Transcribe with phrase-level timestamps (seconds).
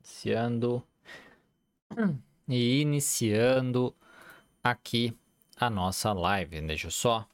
[0.00, 0.82] Iniciando.
[2.48, 3.94] E iniciando
[4.62, 5.16] aqui
[5.56, 6.60] a nossa live.
[6.62, 7.28] Deixa eu só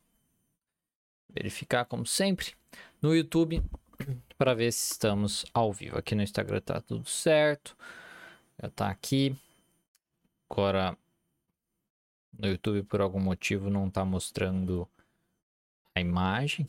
[1.28, 2.54] verificar, como sempre,
[3.00, 3.62] no YouTube
[4.36, 5.98] para ver se estamos ao vivo.
[5.98, 7.76] Aqui no Instagram tá tudo certo.
[8.60, 9.36] Já tá aqui.
[10.50, 10.96] Agora
[12.38, 14.88] no YouTube por algum motivo não tá mostrando
[15.94, 16.68] a imagem,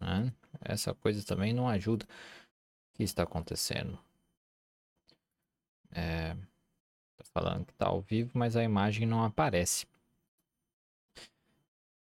[0.00, 0.32] né?
[0.60, 2.04] Essa coisa também não ajuda.
[2.04, 3.98] O que está acontecendo?
[5.94, 6.34] É,
[7.18, 9.86] tá falando que tá ao vivo, mas a imagem não aparece.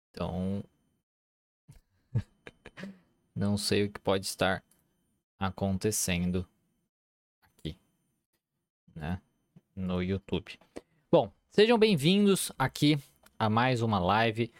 [0.09, 0.63] Então,
[3.35, 4.63] não sei o que pode estar
[5.39, 6.47] acontecendo
[7.43, 7.77] aqui,
[8.95, 9.21] né,
[9.75, 10.57] no YouTube.
[11.11, 12.97] Bom, sejam bem-vindos aqui
[13.37, 14.51] a mais uma live.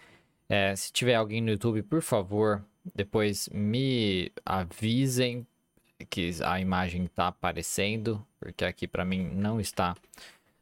[0.47, 2.63] É, se tiver alguém no YouTube, por favor,
[2.93, 5.47] depois me avisem
[6.09, 9.95] que a imagem está aparecendo, porque aqui para mim não está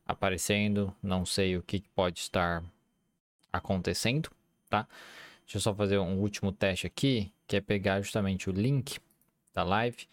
[0.05, 2.63] aparecendo, não sei o que pode estar
[3.51, 4.29] acontecendo,
[4.69, 4.87] tá?
[5.43, 8.99] Deixa eu só fazer um último teste aqui, que é pegar justamente o link
[9.53, 10.07] da live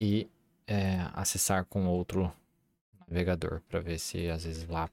[0.00, 0.28] e
[0.66, 2.32] é, acessar com outro
[3.06, 4.88] navegador para ver se às vezes lá,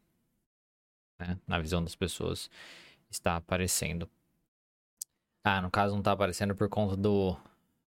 [1.18, 2.50] né, na visão das pessoas,
[3.10, 4.10] está aparecendo.
[5.44, 7.38] Ah, no caso não está aparecendo por conta do,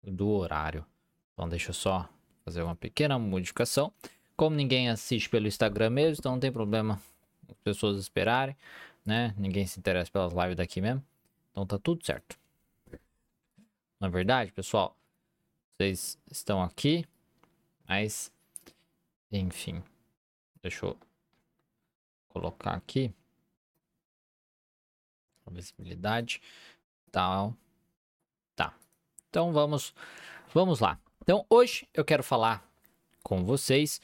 [0.02, 0.84] do horário.
[1.32, 2.08] Então deixa eu só
[2.50, 3.92] fazer uma pequena modificação.
[4.36, 7.00] Como ninguém assiste pelo Instagram mesmo, então não tem problema
[7.48, 8.56] as pessoas esperarem,
[9.04, 9.34] né?
[9.38, 11.04] Ninguém se interessa pelas lives daqui mesmo.
[11.52, 12.38] Então tá tudo certo.
[14.00, 14.96] Na verdade, pessoal,
[15.76, 17.04] vocês estão aqui,
[17.86, 18.32] mas
[19.30, 19.82] enfim,
[20.62, 20.96] deixa eu
[22.30, 23.14] colocar aqui
[25.46, 26.40] a visibilidade
[27.12, 27.54] tal.
[28.56, 28.74] Tá.
[29.28, 29.94] Então vamos
[30.52, 30.98] vamos lá.
[31.30, 32.68] Então hoje eu quero falar
[33.22, 34.00] com vocês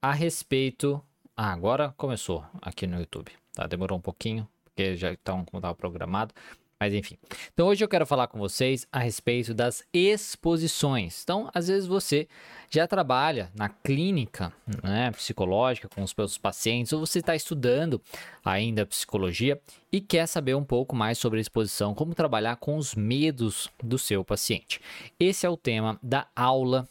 [0.00, 1.04] a respeito.
[1.36, 3.32] Ah, agora começou aqui no YouTube.
[3.52, 6.32] Tá, demorou um pouquinho porque já estão como estava programado.
[6.80, 7.18] Mas enfim.
[7.52, 11.22] Então hoje eu quero falar com vocês a respeito das exposições.
[11.22, 12.26] Então, às vezes você
[12.70, 14.50] já trabalha na clínica
[14.82, 18.00] né, psicológica com os seus pacientes, ou você está estudando
[18.42, 19.60] ainda psicologia
[19.92, 23.98] e quer saber um pouco mais sobre a exposição, como trabalhar com os medos do
[23.98, 24.80] seu paciente.
[25.18, 26.88] Esse é o tema da aula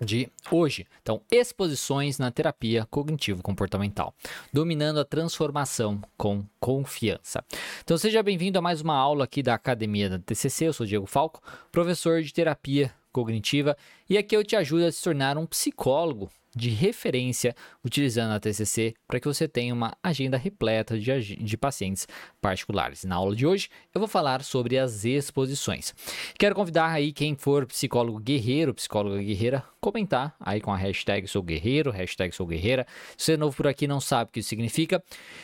[0.00, 0.86] de hoje.
[1.02, 4.14] Então, exposições na terapia cognitivo-comportamental,
[4.52, 7.44] dominando a transformação com confiança.
[7.82, 10.68] Então, seja bem-vindo a mais uma aula aqui da Academia da TCC.
[10.68, 11.42] Eu sou Diego Falco,
[11.72, 13.76] professor de terapia cognitiva,
[14.08, 17.54] e aqui eu te ajudo a se tornar um psicólogo de referência
[17.84, 22.06] utilizando a TCC para que você tenha uma agenda repleta de, de pacientes
[22.40, 23.04] particulares.
[23.04, 25.94] Na aula de hoje eu vou falar sobre as exposições.
[26.38, 31.42] Quero convidar aí quem for psicólogo guerreiro, psicóloga guerreira, comentar aí com a hashtag sou
[31.42, 32.86] guerreiro, hashtag sou guerreira.
[33.16, 35.02] Se você é novo por aqui não sabe o que isso significa,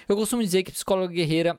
[0.08, 1.58] eu costumo dizer que psicóloga guerreira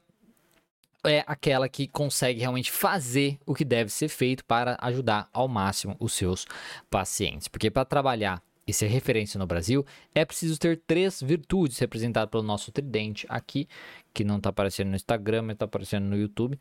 [1.08, 5.96] é aquela que consegue realmente fazer o que deve ser feito para ajudar ao máximo
[6.00, 6.46] os seus
[6.90, 7.48] pacientes.
[7.48, 12.44] Porque para trabalhar e ser referência no Brasil, é preciso ter três virtudes representadas pelo
[12.44, 13.68] nosso tridente aqui,
[14.14, 16.58] que não está aparecendo no Instagram, mas está aparecendo no YouTube,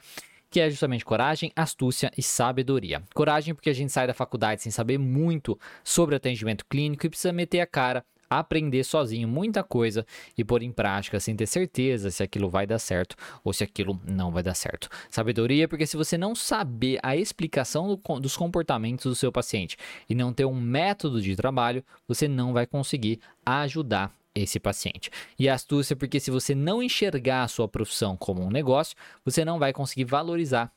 [0.51, 3.03] que é justamente coragem, astúcia e sabedoria.
[3.15, 7.33] Coragem porque a gente sai da faculdade sem saber muito sobre atendimento clínico e precisa
[7.33, 8.05] meter a cara
[8.39, 10.07] aprender sozinho muita coisa
[10.37, 14.01] e pôr em prática sem ter certeza se aquilo vai dar certo ou se aquilo
[14.05, 14.89] não vai dar certo.
[15.11, 19.77] Sabedoria, porque se você não saber a explicação do, dos comportamentos do seu paciente
[20.09, 25.11] e não ter um método de trabalho, você não vai conseguir ajudar esse paciente.
[25.39, 29.59] E astúcia, porque se você não enxergar a sua profissão como um negócio, você não
[29.59, 30.73] vai conseguir valorizar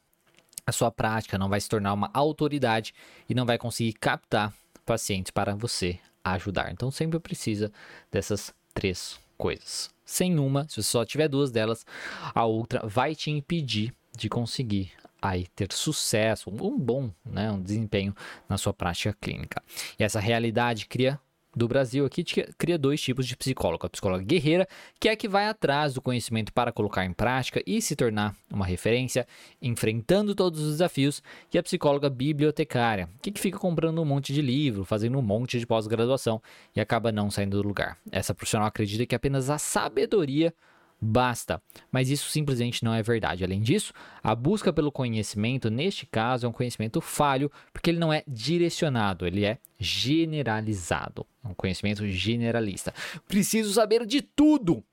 [0.65, 2.93] a sua prática, não vai se tornar uma autoridade
[3.27, 4.53] e não vai conseguir captar
[4.85, 5.99] pacientes para você
[6.33, 6.71] ajudar.
[6.71, 7.71] Então sempre precisa
[8.11, 9.89] dessas três coisas.
[10.05, 11.85] Sem uma, se você só tiver duas delas,
[12.33, 18.15] a outra vai te impedir de conseguir aí ter sucesso, um bom né, um desempenho
[18.47, 19.61] na sua prática clínica.
[19.99, 21.19] E essa realidade cria
[21.57, 22.23] do Brasil aqui
[22.57, 23.85] cria dois tipos de psicólogo.
[23.85, 24.67] A psicóloga guerreira,
[24.99, 28.35] que é a que vai atrás do conhecimento para colocar em prática e se tornar
[28.49, 29.27] uma referência,
[29.61, 31.21] enfrentando todos os desafios,
[31.53, 35.65] e a psicóloga bibliotecária, que fica comprando um monte de livro, fazendo um monte de
[35.65, 36.41] pós-graduação
[36.75, 37.97] e acaba não saindo do lugar.
[38.11, 40.53] Essa profissional acredita que apenas a sabedoria
[40.99, 41.61] basta.
[41.91, 43.43] Mas isso simplesmente não é verdade.
[43.43, 48.11] Além disso, a busca pelo conhecimento, neste caso, é um conhecimento falho, porque ele não
[48.11, 51.25] é direcionado, ele é generalizado.
[51.43, 52.93] É um conhecimento generalista.
[53.27, 54.83] Preciso saber de tudo.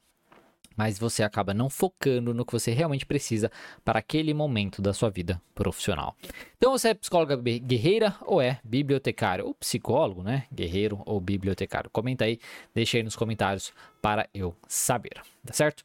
[0.76, 3.50] Mas você acaba não focando no que você realmente precisa
[3.84, 6.16] para aquele momento da sua vida profissional.
[6.56, 10.46] Então você é psicóloga guerreira ou é bibliotecário ou psicólogo, né?
[10.52, 11.90] Guerreiro ou bibliotecário?
[11.90, 12.38] Comenta aí,
[12.74, 15.82] deixa aí nos comentários para eu saber, tá certo?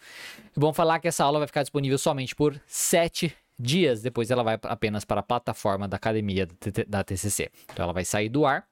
[0.56, 4.42] É bom falar que essa aula vai ficar disponível somente por 7 dias, depois ela
[4.42, 6.48] vai apenas para a plataforma da academia
[6.88, 7.52] da TCC.
[7.72, 8.66] Então ela vai sair do ar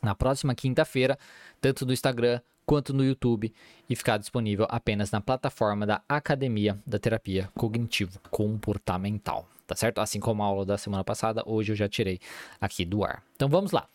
[0.00, 1.18] na próxima quinta-feira,
[1.64, 3.50] tanto no Instagram quanto no YouTube
[3.88, 9.98] e ficar disponível apenas na plataforma da Academia da Terapia Cognitivo Comportamental, tá certo?
[10.02, 12.20] Assim como a aula da semana passada, hoje eu já tirei
[12.60, 13.22] aqui do ar.
[13.34, 13.88] Então vamos lá.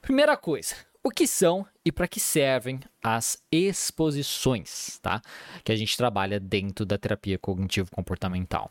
[0.00, 5.20] Primeira coisa, o que são e para que servem as exposições, tá?
[5.62, 8.70] Que a gente trabalha dentro da terapia cognitivo comportamental.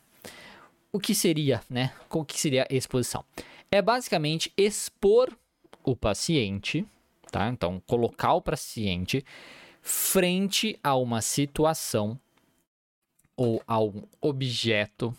[0.92, 1.94] O que seria, né?
[2.10, 3.24] O que seria a exposição?
[3.70, 5.32] É basicamente expor
[5.84, 6.88] o paciente
[7.36, 7.50] tá?
[7.50, 9.22] Então, colocar o paciente
[9.82, 12.18] frente a uma situação
[13.36, 15.14] ou a um objeto,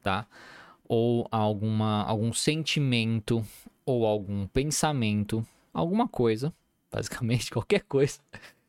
[0.00, 0.28] tá?
[0.88, 3.44] Ou alguma, algum sentimento
[3.84, 6.54] ou algum pensamento, alguma coisa,
[6.88, 8.20] basicamente qualquer coisa,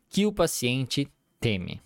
[0.09, 1.07] que o paciente
[1.39, 1.79] teme.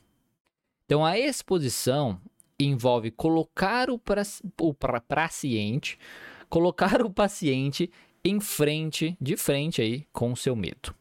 [0.86, 2.22] Então, a exposição
[2.58, 4.22] envolve colocar o, pra,
[4.62, 6.00] o pra, paciente,
[6.48, 7.92] colocar o paciente
[8.24, 11.01] em frente, de frente aí, com o seu medo.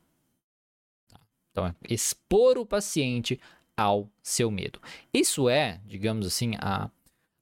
[1.50, 3.40] Então, é expor o paciente
[3.76, 4.80] ao seu medo.
[5.12, 6.90] Isso é, digamos assim, a,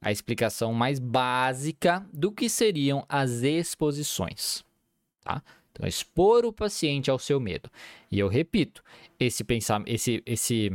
[0.01, 4.65] a explicação mais básica do que seriam as exposições.
[5.23, 5.43] Tá?
[5.73, 7.71] Então, expor o paciente ao seu medo.
[8.11, 8.83] E eu repito,
[9.19, 10.73] esse, pensar, esse, esse,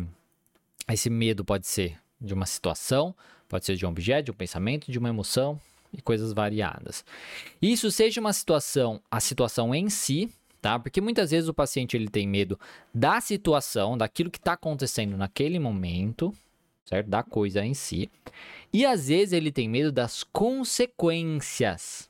[0.89, 3.15] esse medo pode ser de uma situação,
[3.49, 5.59] pode ser de um objeto, de um pensamento, de uma emoção
[5.91, 7.05] e coisas variadas.
[7.61, 10.29] Isso seja uma situação, a situação em si,
[10.63, 10.79] tá?
[10.79, 12.57] Porque muitas vezes o paciente ele tem medo
[12.95, 16.33] da situação, daquilo que está acontecendo naquele momento,
[16.85, 17.09] certo?
[17.09, 18.09] Da coisa em si.
[18.71, 22.09] E às vezes ele tem medo das consequências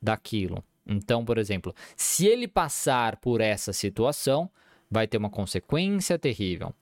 [0.00, 0.62] daquilo.
[0.86, 4.48] Então, por exemplo, se ele passar por essa situação,
[4.88, 6.72] vai ter uma consequência terrível.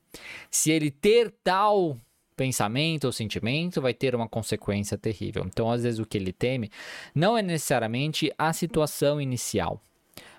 [0.51, 1.99] Se ele ter tal
[2.37, 5.45] pensamento ou sentimento, vai ter uma consequência terrível.
[5.47, 6.71] Então, às vezes, o que ele teme
[7.15, 9.81] não é necessariamente a situação inicial,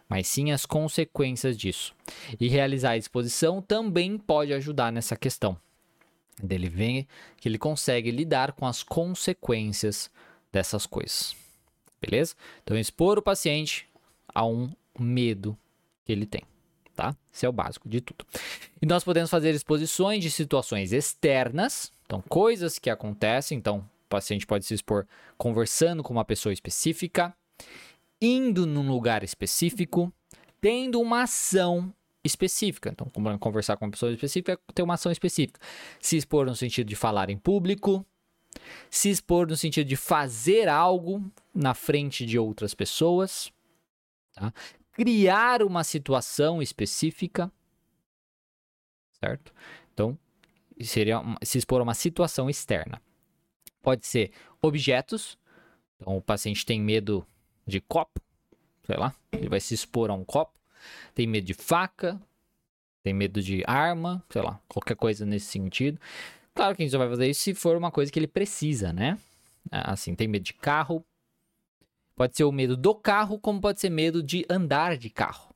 [0.07, 1.93] mas sim as consequências disso.
[2.39, 5.57] E realizar a exposição também pode ajudar nessa questão.
[6.41, 7.07] Dele ver
[7.37, 10.11] que ele consegue lidar com as consequências
[10.51, 11.35] dessas coisas.
[12.01, 12.35] Beleza?
[12.63, 13.87] Então, expor o paciente
[14.33, 14.69] a um
[14.99, 15.57] medo
[16.05, 16.43] que ele tem.
[16.95, 17.15] Tá?
[17.33, 18.25] Esse é o básico de tudo.
[18.81, 24.45] E nós podemos fazer exposições de situações externas, então coisas que acontecem, então o paciente
[24.45, 25.05] pode se expor
[25.37, 27.35] conversando com uma pessoa específica,
[28.21, 30.11] indo num lugar específico,
[30.61, 32.89] tendo uma ação específica.
[32.89, 33.07] Então,
[33.37, 35.59] conversar com uma pessoa específica é ter uma ação específica.
[36.01, 38.05] Se expor no sentido de falar em público,
[38.89, 41.23] se expor no sentido de fazer algo
[41.53, 43.51] na frente de outras pessoas,
[44.33, 44.53] tá?
[44.91, 47.51] criar uma situação específica,
[49.19, 49.53] certo?
[49.93, 50.17] Então,
[50.81, 53.01] seria se expor a uma situação externa.
[53.81, 54.31] Pode ser
[54.61, 55.37] objetos.
[55.99, 57.25] Então, o paciente tem medo
[57.65, 58.21] de copo,
[58.85, 60.59] sei lá, ele vai se expor a um copo,
[61.13, 62.19] tem medo de faca,
[63.03, 65.99] tem medo de arma, sei lá, qualquer coisa nesse sentido.
[66.53, 68.93] Claro que a gente só vai fazer isso se for uma coisa que ele precisa,
[68.93, 69.17] né?
[69.71, 71.05] Assim, tem medo de carro.
[72.15, 75.53] Pode ser o medo do carro, como pode ser medo de andar de carro.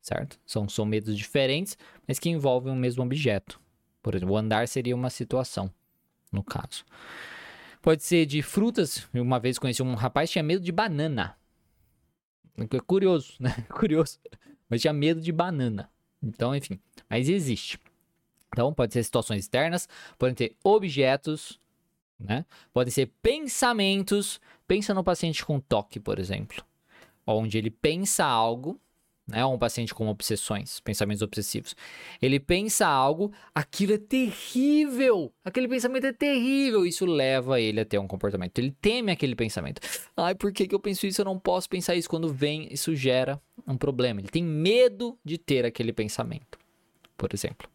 [0.00, 0.38] Certo?
[0.46, 1.76] São, são medos diferentes,
[2.06, 3.60] mas que envolvem o mesmo objeto.
[4.02, 5.70] Por exemplo, o andar seria uma situação,
[6.30, 6.84] no caso.
[7.84, 9.06] Pode ser de frutas.
[9.12, 11.36] Uma vez conheci um rapaz que tinha medo de banana.
[12.56, 13.54] É curioso, né?
[13.68, 14.18] Curioso.
[14.70, 15.90] Mas tinha medo de banana.
[16.22, 16.80] Então, enfim.
[17.10, 17.78] Mas existe.
[18.48, 19.86] Então, pode ser situações externas,
[20.16, 21.60] podem ter objetos,
[22.18, 22.46] né?
[22.72, 24.40] Podem ser pensamentos.
[24.66, 26.64] Pensa no paciente com toque, por exemplo.
[27.26, 28.80] Onde ele pensa algo
[29.26, 29.44] né?
[29.44, 31.74] Um paciente com obsessões, pensamentos obsessivos.
[32.20, 37.98] Ele pensa algo, aquilo é terrível, aquele pensamento é terrível, isso leva ele a ter
[37.98, 38.58] um comportamento.
[38.58, 39.80] Ele teme aquele pensamento.
[40.16, 41.20] Ai, por que, que eu penso isso?
[41.20, 42.08] Eu não posso pensar isso.
[42.08, 44.20] Quando vem, isso gera um problema.
[44.20, 46.58] Ele tem medo de ter aquele pensamento,
[47.16, 47.68] por exemplo.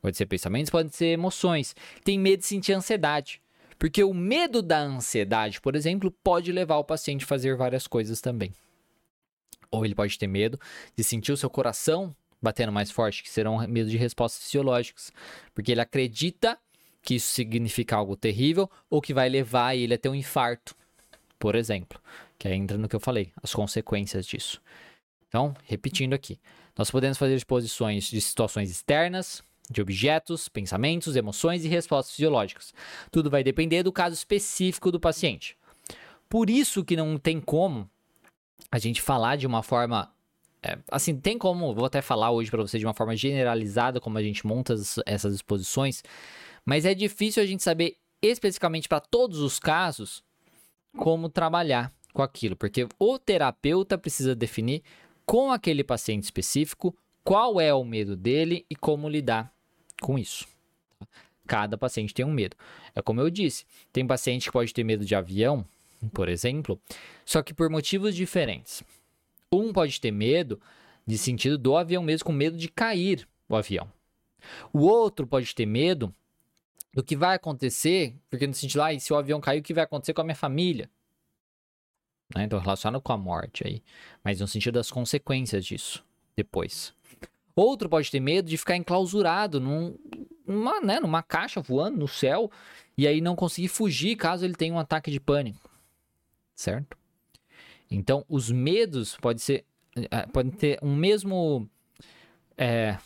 [0.00, 1.74] Pode ser pensamentos, pode ser emoções.
[2.04, 3.40] Tem medo de sentir ansiedade.
[3.78, 8.20] Porque o medo da ansiedade, por exemplo, pode levar o paciente a fazer várias coisas
[8.20, 8.52] também.
[9.74, 10.58] Ou ele pode ter medo
[10.96, 15.10] de sentir o seu coração batendo mais forte, que serão medo de respostas fisiológicas,
[15.54, 16.58] porque ele acredita
[17.02, 20.76] que isso significa algo terrível ou que vai levar ele a ter um infarto,
[21.38, 22.00] por exemplo,
[22.38, 24.60] que aí entra no que eu falei, as consequências disso.
[25.28, 26.38] Então, repetindo aqui,
[26.76, 32.74] nós podemos fazer exposições de situações externas, de objetos, pensamentos, emoções e respostas fisiológicas.
[33.10, 35.56] Tudo vai depender do caso específico do paciente.
[36.28, 37.88] Por isso que não tem como
[38.70, 40.10] a gente falar de uma forma
[40.64, 44.16] é, assim, tem como, vou até falar hoje para você de uma forma generalizada como
[44.16, 46.02] a gente monta essas exposições,
[46.64, 50.24] mas é difícil a gente saber especificamente para todos os casos
[50.96, 54.82] como trabalhar com aquilo, porque o terapeuta precisa definir
[55.26, 59.52] com aquele paciente específico qual é o medo dele e como lidar
[60.00, 60.46] com isso.
[61.46, 62.56] Cada paciente tem um medo.
[62.94, 65.66] É como eu disse, tem paciente que pode ter medo de avião,
[66.08, 66.80] por exemplo,
[67.24, 68.82] só que por motivos diferentes.
[69.52, 70.60] Um pode ter medo
[71.06, 73.90] de sentido do avião mesmo, com medo de cair o avião.
[74.72, 76.14] O outro pode ter medo
[76.92, 79.84] do que vai acontecer, porque no sentido, ah, se o avião cair, o que vai
[79.84, 80.88] acontecer com a minha família?
[82.34, 82.44] Né?
[82.44, 83.82] Então, relacionado com a morte aí.
[84.22, 86.04] Mas no sentido das consequências disso,
[86.36, 86.94] depois.
[87.54, 89.96] Outro pode ter medo de ficar enclausurado num,
[90.46, 92.50] numa, né, numa caixa voando no céu
[92.96, 95.70] e aí não conseguir fugir caso ele tenha um ataque de pânico.
[96.54, 96.96] Certo?
[97.90, 99.64] Então, os medos pode ser,
[100.10, 101.68] é, podem ter um mesmo
[102.56, 102.98] é,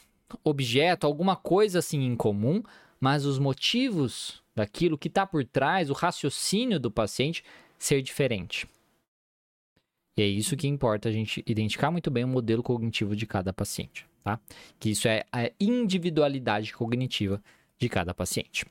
[0.45, 2.63] objeto, alguma coisa assim em comum,
[3.01, 7.45] mas os motivos daquilo que está por trás, o raciocínio do paciente
[7.79, 8.67] ser diferente.
[10.17, 13.53] E é isso que importa a gente identificar muito bem o modelo cognitivo de cada
[13.53, 14.41] paciente, tá?
[14.81, 17.41] Que isso é a individualidade cognitiva
[17.79, 18.67] de cada paciente.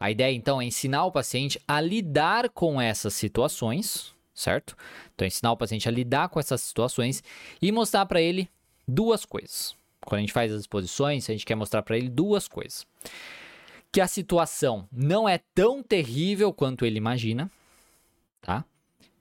[0.00, 4.76] A ideia então é ensinar o paciente a lidar com essas situações, certo?
[5.14, 7.22] Então, ensinar o paciente a lidar com essas situações
[7.60, 8.48] e mostrar para ele
[8.86, 9.76] duas coisas.
[10.00, 12.86] Quando a gente faz as exposições, a gente quer mostrar para ele duas coisas.
[13.90, 17.50] Que a situação não é tão terrível quanto ele imagina,
[18.40, 18.64] tá?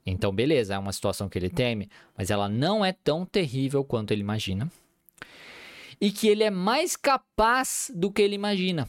[0.05, 4.11] Então, beleza, é uma situação que ele teme, mas ela não é tão terrível quanto
[4.11, 4.71] ele imagina.
[5.99, 8.87] E que ele é mais capaz do que ele imagina.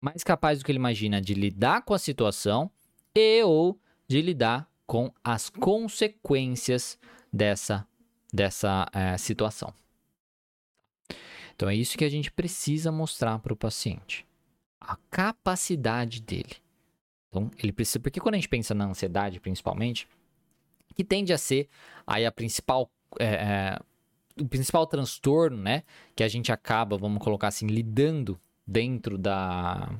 [0.00, 2.70] Mais capaz do que ele imagina de lidar com a situação
[3.14, 6.98] e ou de lidar com as consequências
[7.32, 7.86] dessa,
[8.32, 9.72] dessa é, situação.
[11.54, 14.24] Então é isso que a gente precisa mostrar para o paciente.
[14.80, 16.56] A capacidade dele.
[17.28, 18.00] Então, ele precisa.
[18.00, 20.08] Porque quando a gente pensa na ansiedade, principalmente,
[20.94, 21.68] que tende a ser
[22.06, 22.90] aí a principal.
[23.18, 23.78] É, é,
[24.40, 25.82] o principal transtorno, né?
[26.14, 29.90] Que a gente acaba, vamos colocar assim, lidando dentro da,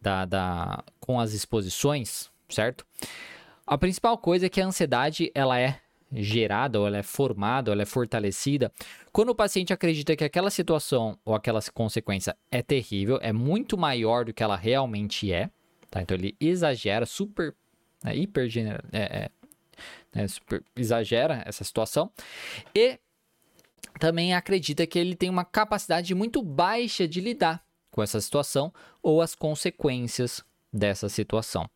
[0.00, 2.86] da, da com as exposições, certo?
[3.66, 5.80] A principal coisa é que a ansiedade ela é
[6.14, 8.70] gerada, ou ela é formada, ou ela é fortalecida
[9.10, 14.24] quando o paciente acredita que aquela situação ou aquela consequência é terrível, é muito maior
[14.24, 15.50] do que ela realmente é.
[15.90, 16.00] Tá?
[16.00, 17.54] Então ele exagera, super,
[18.02, 18.48] né, hiper,
[18.92, 19.30] é, é,
[20.14, 22.10] né, super exagera essa situação
[22.74, 22.98] e
[23.98, 27.62] também acredita que ele tem uma capacidade muito baixa de lidar
[27.92, 31.68] com essa situação ou as consequências dessa situação.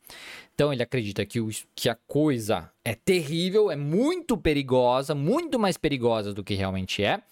[0.54, 5.76] Então ele acredita que, o, que a coisa é terrível, é muito perigosa, muito mais
[5.76, 7.22] perigosa do que realmente é,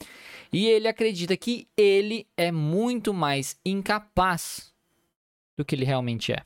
[0.53, 4.73] e ele acredita que ele é muito mais incapaz
[5.57, 6.45] do que ele realmente é.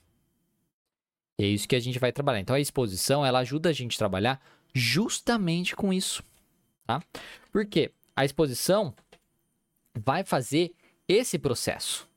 [1.39, 2.41] E é isso que a gente vai trabalhar.
[2.41, 4.41] Então a exposição ela ajuda a gente a trabalhar
[4.73, 6.23] justamente com isso,
[6.87, 7.03] tá?
[7.51, 8.95] Porque a exposição
[9.95, 10.73] vai fazer
[11.09, 12.08] esse processo.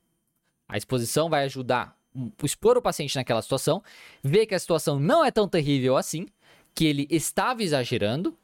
[0.68, 1.96] A exposição vai ajudar
[2.42, 3.82] expor o paciente naquela situação,
[4.22, 6.26] ver que a situação não é tão terrível assim,
[6.74, 8.36] que ele estava exagerando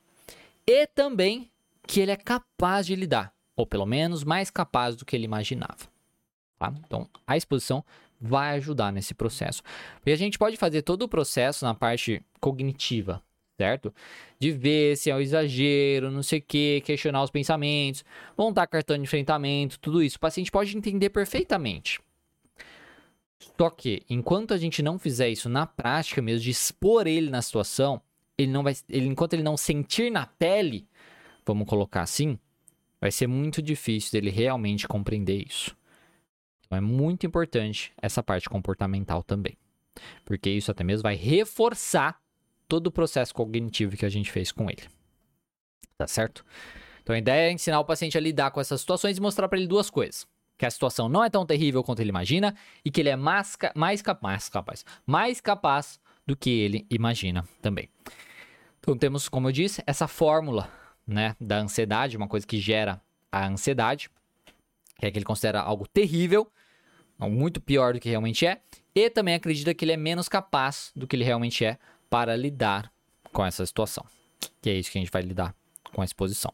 [0.67, 1.51] e também
[1.87, 5.79] que ele é capaz de lidar, ou pelo menos mais capaz do que ele imaginava.
[6.59, 6.73] Tá?
[6.85, 7.85] Então, a exposição
[8.21, 9.63] vai ajudar nesse processo.
[10.05, 13.23] E a gente pode fazer todo o processo na parte cognitiva,
[13.57, 13.95] certo?
[14.39, 18.05] De ver se é um exagero, não sei o que, questionar os pensamentos,
[18.37, 20.17] montar cartão de enfrentamento, tudo isso.
[20.17, 22.01] O paciente pode entender perfeitamente.
[23.39, 27.41] Só que, enquanto a gente não fizer isso na prática mesmo, de expor ele na
[27.41, 28.01] situação,
[28.37, 28.75] ele não vai.
[28.89, 30.87] Ele, enquanto ele não sentir na pele,
[31.47, 32.39] vamos colocar assim,
[33.01, 35.77] vai ser muito difícil dele realmente compreender isso.
[36.67, 39.57] Então é muito importante essa parte comportamental também.
[40.25, 42.21] Porque isso até mesmo vai reforçar
[42.69, 44.83] todo o processo cognitivo que a gente fez com ele.
[45.97, 46.45] Tá certo?
[47.03, 49.59] Então a ideia é ensinar o paciente a lidar com essas situações e mostrar para
[49.59, 50.27] ele duas coisas
[50.59, 53.57] que a situação não é tão terrível quanto ele imagina e que ele é mais,
[53.77, 57.89] mais, mais capaz, mais capaz do que ele imagina também.
[58.81, 60.69] Então temos, como eu disse, essa fórmula
[61.07, 63.01] né, da ansiedade, uma coisa que gera
[63.31, 64.11] a ansiedade,
[64.99, 66.51] que é que ele considera algo terrível,
[67.21, 68.61] muito pior do que realmente é,
[68.95, 71.79] e também acredita que ele é menos capaz do que ele realmente é
[72.11, 72.93] para lidar
[73.33, 74.05] com essa situação.
[74.61, 75.55] Que é isso que a gente vai lidar
[75.93, 76.53] com a exposição.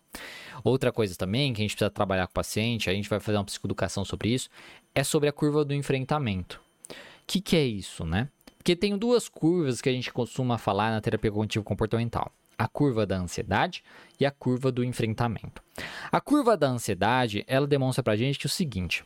[0.62, 3.38] Outra coisa também que a gente precisa trabalhar com o paciente, a gente vai fazer
[3.38, 4.48] uma psicoeducação sobre isso,
[4.94, 6.60] é sobre a curva do enfrentamento.
[6.90, 6.94] O
[7.26, 8.28] que, que é isso, né?
[8.56, 13.04] Porque tem duas curvas que a gente costuma falar na terapia cognitivo comportamental a curva
[13.06, 13.82] da ansiedade
[14.18, 15.62] e a curva do enfrentamento.
[16.10, 19.04] A curva da ansiedade, ela demonstra pra gente que é o seguinte: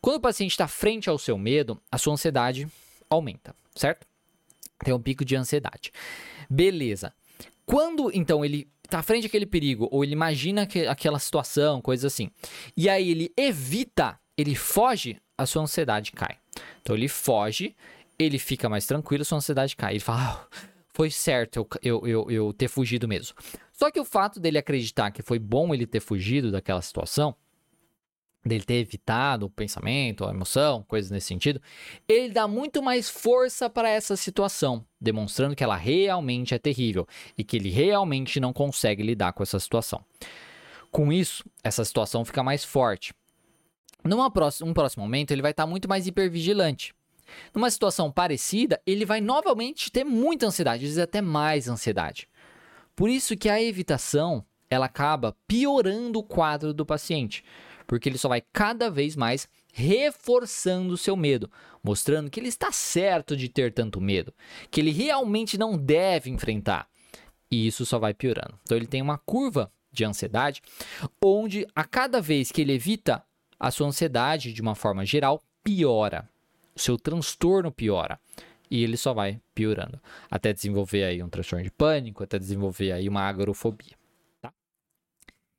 [0.00, 2.68] quando o paciente está frente ao seu medo, a sua ansiedade
[3.08, 4.06] aumenta, certo?
[4.78, 5.92] Tem um pico de ansiedade.
[6.48, 7.12] Beleza.
[7.66, 12.30] Quando então ele está frente àquele perigo ou ele imagina que, aquela situação, coisas assim,
[12.76, 16.36] e aí ele evita, ele foge, a sua ansiedade cai.
[16.82, 17.74] Então ele foge,
[18.18, 19.92] ele fica mais tranquilo, a sua ansiedade cai.
[19.92, 20.58] Ele fala, ah,
[20.92, 23.34] foi certo eu, eu, eu, eu ter fugido mesmo.
[23.72, 27.34] Só que o fato dele acreditar que foi bom ele ter fugido daquela situação,
[28.44, 31.60] dele ter evitado o pensamento, a emoção, coisas nesse sentido,
[32.08, 37.06] ele dá muito mais força para essa situação, demonstrando que ela realmente é terrível
[37.36, 40.04] e que ele realmente não consegue lidar com essa situação.
[40.90, 43.12] Com isso, essa situação fica mais forte.
[44.02, 46.94] Num próximo, um próximo momento, ele vai estar muito mais hipervigilante.
[47.54, 52.28] Numa situação parecida, ele vai novamente ter muita ansiedade, às vezes até mais ansiedade.
[52.96, 57.44] Por isso que a evitação, ela acaba piorando o quadro do paciente,
[57.90, 61.50] porque ele só vai cada vez mais reforçando o seu medo,
[61.82, 64.32] mostrando que ele está certo de ter tanto medo,
[64.70, 66.88] que ele realmente não deve enfrentar.
[67.50, 68.56] E isso só vai piorando.
[68.62, 70.62] Então ele tem uma curva de ansiedade
[71.20, 73.24] onde a cada vez que ele evita,
[73.58, 76.30] a sua ansiedade de uma forma geral piora
[76.74, 78.20] o seu transtorno piora.
[78.70, 80.00] E ele só vai piorando.
[80.30, 83.96] Até desenvolver aí um transtorno de pânico, até desenvolver aí uma agorofobia.
[84.40, 84.52] Tá?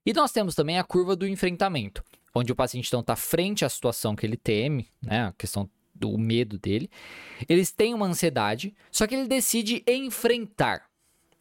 [0.06, 3.70] E nós temos também a curva do enfrentamento, onde o paciente então está frente à
[3.70, 6.90] situação que ele teme, né, a questão do medo dele.
[7.48, 10.90] Eles têm uma ansiedade, só que ele decide enfrentar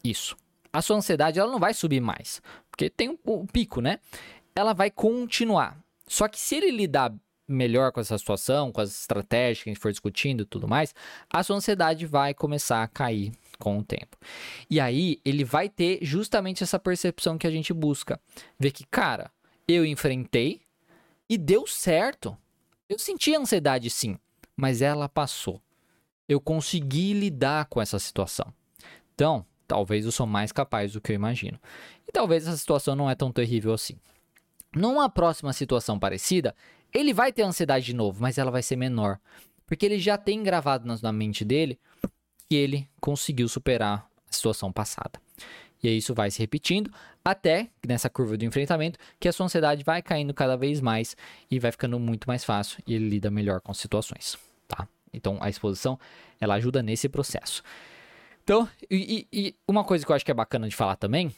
[0.04, 0.36] isso.
[0.72, 3.98] A sua ansiedade ela não vai subir mais, porque tem um, um pico, né?
[4.54, 5.78] Ela vai continuar.
[6.06, 7.14] Só que se ele lidar
[7.48, 10.94] melhor com essa situação, com as estratégias que a gente for discutindo e tudo mais,
[11.28, 14.16] a sua ansiedade vai começar a cair com o tempo.
[14.68, 18.20] E aí ele vai ter justamente essa percepção que a gente busca.
[18.58, 19.30] Ver que, cara,
[19.66, 20.60] eu enfrentei
[21.30, 22.36] e deu certo.
[22.88, 24.18] Eu senti ansiedade sim,
[24.56, 25.62] mas ela passou.
[26.28, 28.52] Eu consegui lidar com essa situação.
[29.14, 31.58] Então, talvez eu sou mais capaz do que eu imagino.
[32.06, 33.96] E talvez essa situação não é tão terrível assim.
[34.74, 36.54] Numa próxima situação parecida,
[36.92, 39.20] ele vai ter ansiedade de novo, mas ela vai ser menor.
[39.66, 41.78] Porque ele já tem gravado na mente dele
[42.48, 45.20] que ele conseguiu superar a situação passada.
[45.80, 46.92] E aí isso vai se repetindo
[47.24, 51.16] até nessa curva do enfrentamento que a sua ansiedade vai caindo cada vez mais
[51.50, 54.88] e vai ficando muito mais fácil e ele lida melhor com situações, tá?
[55.12, 55.98] Então a exposição
[56.40, 57.62] ela ajuda nesse processo.
[58.42, 61.34] Então, e, e uma coisa que eu acho que é bacana de falar também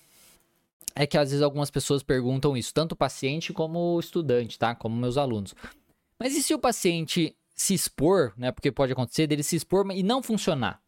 [0.94, 4.74] é que às vezes algumas pessoas perguntam isso, tanto o paciente como o estudante, tá?
[4.74, 5.54] Como meus alunos.
[6.18, 8.52] Mas e se o paciente se expor, né?
[8.52, 10.81] Porque pode acontecer dele se expor e não funcionar.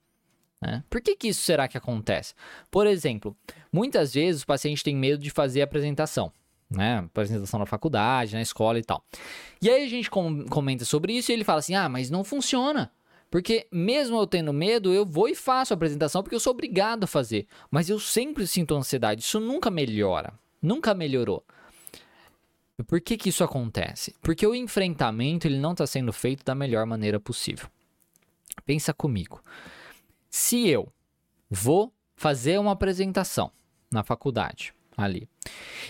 [0.64, 0.82] Né?
[0.88, 2.34] Por que, que isso será que acontece?
[2.70, 3.36] Por exemplo,
[3.72, 6.32] muitas vezes o paciente tem medo de fazer a apresentação.
[6.70, 6.98] Né?
[6.98, 9.04] Apresentação na faculdade, na escola e tal.
[9.60, 12.24] E aí a gente com comenta sobre isso e ele fala assim: ah, mas não
[12.24, 12.90] funciona.
[13.30, 17.04] Porque mesmo eu tendo medo, eu vou e faço a apresentação porque eu sou obrigado
[17.04, 17.46] a fazer.
[17.70, 19.22] Mas eu sempre sinto ansiedade.
[19.22, 20.32] Isso nunca melhora.
[20.62, 21.44] Nunca melhorou.
[22.86, 24.14] Por que, que isso acontece?
[24.20, 27.68] Porque o enfrentamento ele não está sendo feito da melhor maneira possível.
[28.64, 29.40] Pensa comigo.
[30.36, 30.92] Se eu
[31.48, 33.52] vou fazer uma apresentação
[33.88, 35.28] na faculdade, ali,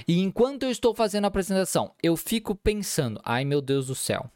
[0.06, 4.30] e enquanto eu estou fazendo a apresentação, eu fico pensando: ai meu Deus do céu,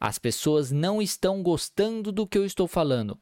[0.00, 3.18] as pessoas não estão gostando do que eu estou falando.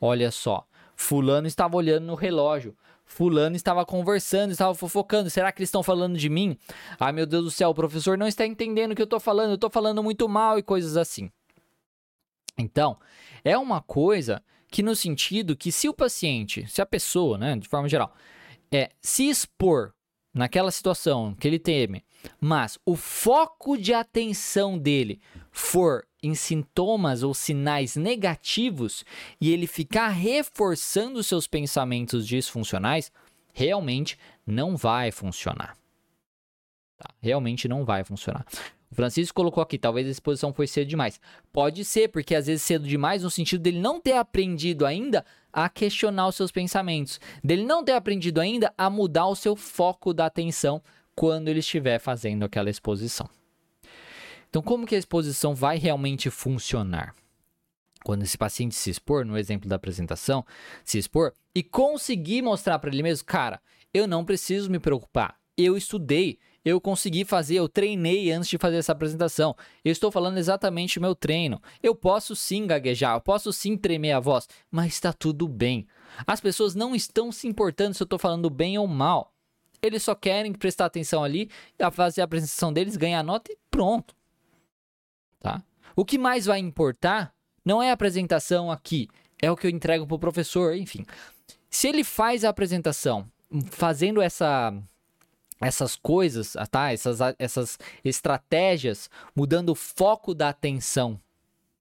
[0.00, 2.76] Olha só, Fulano estava olhando no relógio.
[3.04, 5.30] Fulano estava conversando, estava fofocando.
[5.30, 6.58] Será que eles estão falando de mim?
[6.98, 9.50] Ai meu Deus do céu, o professor não está entendendo o que eu estou falando.
[9.50, 11.30] Eu estou falando muito mal e coisas assim.
[12.58, 12.98] Então,
[13.44, 17.68] é uma coisa que no sentido que se o paciente, se a pessoa, né, de
[17.68, 18.14] forma geral,
[18.70, 19.92] é se expor
[20.32, 22.04] naquela situação que ele teme,
[22.40, 29.04] mas o foco de atenção dele for em sintomas ou sinais negativos
[29.40, 33.10] e ele ficar reforçando seus pensamentos disfuncionais,
[33.52, 35.76] realmente não vai funcionar.
[36.96, 37.08] Tá?
[37.20, 38.44] Realmente não vai funcionar.
[38.90, 41.20] O Francisco colocou aqui, talvez a exposição foi cedo demais.
[41.52, 45.68] Pode ser, porque às vezes cedo demais no sentido dele não ter aprendido ainda a
[45.68, 50.26] questionar os seus pensamentos, dele não ter aprendido ainda a mudar o seu foco da
[50.26, 50.82] atenção
[51.14, 53.28] quando ele estiver fazendo aquela exposição.
[54.48, 57.14] Então, como que a exposição vai realmente funcionar?
[58.04, 60.46] Quando esse paciente se expor, no exemplo da apresentação,
[60.84, 63.60] se expor e conseguir mostrar para ele mesmo, cara,
[63.92, 65.36] eu não preciso me preocupar.
[65.56, 69.56] eu estudei, eu consegui fazer, eu treinei antes de fazer essa apresentação.
[69.84, 71.60] Eu estou falando exatamente o meu treino.
[71.82, 75.86] Eu posso sim gaguejar, eu posso sim tremer a voz, mas está tudo bem.
[76.26, 79.32] As pessoas não estão se importando se eu estou falando bem ou mal.
[79.80, 81.50] Eles só querem prestar atenção ali,
[81.92, 84.14] fazer a apresentação deles, ganhar nota e pronto.
[85.38, 85.62] Tá?
[85.94, 87.32] O que mais vai importar
[87.64, 89.08] não é a apresentação aqui,
[89.40, 91.04] é o que eu entrego para o professor, enfim.
[91.70, 93.30] Se ele faz a apresentação
[93.70, 94.74] fazendo essa
[95.60, 96.92] essas coisas, ah, tá?
[96.92, 101.20] Essas, essas estratégias, mudando o foco da atenção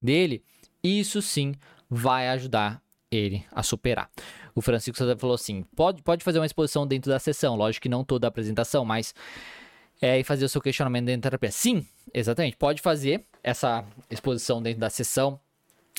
[0.02, 0.44] dele,
[0.84, 1.54] isso sim
[1.90, 4.10] vai ajudar ele a superar.
[4.54, 7.90] O Francisco Santana falou assim: pode, pode fazer uma exposição dentro da sessão, lógico que
[7.90, 9.14] não toda a apresentação, mas
[10.02, 11.52] é, e fazer o seu questionamento dentro da terapia.
[11.52, 12.58] Sim, exatamente.
[12.58, 15.40] Pode fazer essa exposição dentro da sessão.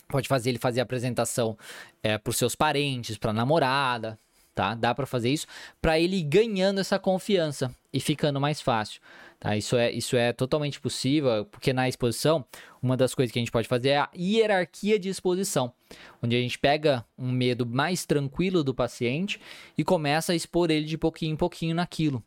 [0.09, 1.59] Pode fazer ele fazer a apresentação
[2.03, 4.19] é, para os seus parentes, para a namorada,
[4.59, 4.75] tá?
[4.75, 5.47] Dá para fazer isso
[5.81, 9.01] para ele ganhando essa confiança e ficando mais fácil,
[9.39, 9.57] tá?
[9.57, 12.45] Isso é, isso é totalmente possível, porque na exposição,
[12.83, 15.73] uma das coisas que a gente pode fazer é a hierarquia de exposição,
[16.21, 19.41] onde a gente pega um medo mais tranquilo do paciente
[19.77, 22.21] e começa a expor ele de pouquinho em pouquinho naquilo.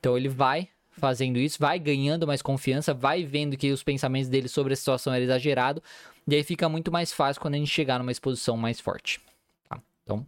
[0.00, 4.48] Então ele vai fazendo isso, vai ganhando mais confiança, vai vendo que os pensamentos dele
[4.48, 5.82] sobre a situação eram exagerados,
[6.26, 9.20] e aí fica muito mais fácil quando a gente chegar numa exposição mais forte.
[9.68, 9.78] Tá?
[10.02, 10.26] Então,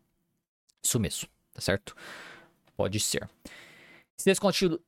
[0.83, 1.95] isso mesmo, tá certo?
[2.77, 3.29] Pode ser.
[4.16, 4.40] Se esse